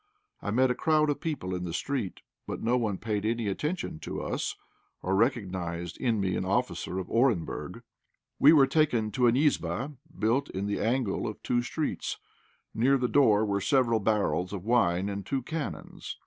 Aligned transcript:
I 0.41 0.49
met 0.49 0.71
a 0.71 0.73
crowd 0.73 1.11
of 1.11 1.21
people 1.21 1.53
in 1.53 1.63
the 1.63 1.73
street, 1.75 2.21
but 2.47 2.59
no 2.63 2.75
one 2.75 2.97
paid 2.97 3.23
any 3.23 3.47
attention 3.47 3.99
to 3.99 4.19
us, 4.19 4.55
or 5.03 5.15
recognized 5.15 5.95
in 5.99 6.19
me 6.19 6.35
an 6.35 6.43
officer 6.43 6.97
of 6.97 7.07
Orenburg. 7.07 7.83
We 8.39 8.51
were 8.51 8.65
taken 8.65 9.11
to 9.11 9.27
a 9.27 9.31
"izbá," 9.31 9.95
built 10.17 10.49
in 10.49 10.65
the 10.65 10.79
angle 10.79 11.27
of 11.27 11.43
two 11.43 11.61
streets. 11.61 12.17
Near 12.73 12.97
the 12.97 13.07
door 13.07 13.45
were 13.45 13.61
several 13.61 13.99
barrels 13.99 14.53
of 14.53 14.65
wine 14.65 15.07
and 15.07 15.23
two 15.23 15.43
cannons. 15.43 16.17